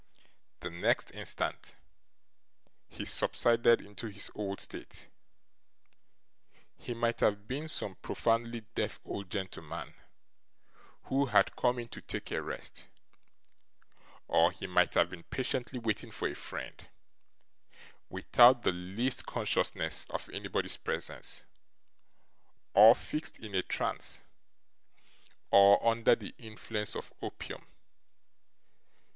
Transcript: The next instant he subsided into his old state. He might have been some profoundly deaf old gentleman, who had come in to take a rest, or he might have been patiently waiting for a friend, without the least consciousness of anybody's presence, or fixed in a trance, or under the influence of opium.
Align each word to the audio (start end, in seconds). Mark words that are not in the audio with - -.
The 0.61 0.71
next 0.71 1.11
instant 1.11 1.75
he 2.89 3.05
subsided 3.05 3.81
into 3.81 4.07
his 4.07 4.31
old 4.33 4.59
state. 4.59 5.09
He 6.75 6.95
might 6.95 7.19
have 7.19 7.47
been 7.47 7.67
some 7.67 7.93
profoundly 7.97 8.61
deaf 8.73 8.99
old 9.05 9.29
gentleman, 9.29 9.93
who 11.03 11.27
had 11.27 11.55
come 11.55 11.77
in 11.77 11.87
to 11.89 12.01
take 12.01 12.31
a 12.31 12.41
rest, 12.41 12.87
or 14.27 14.51
he 14.51 14.65
might 14.65 14.95
have 14.95 15.11
been 15.11 15.21
patiently 15.21 15.77
waiting 15.77 16.09
for 16.09 16.27
a 16.27 16.33
friend, 16.33 16.87
without 18.09 18.63
the 18.63 18.71
least 18.71 19.27
consciousness 19.27 20.07
of 20.09 20.27
anybody's 20.31 20.77
presence, 20.77 21.45
or 22.73 22.95
fixed 22.95 23.37
in 23.37 23.53
a 23.53 23.61
trance, 23.61 24.23
or 25.51 25.77
under 25.87 26.15
the 26.15 26.33
influence 26.39 26.95
of 26.95 27.13
opium. 27.21 27.67